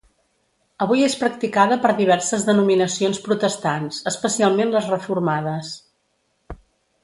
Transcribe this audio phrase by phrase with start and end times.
[0.85, 5.75] Avui és practicada per diverses denominacions protestants, especialment les reformades.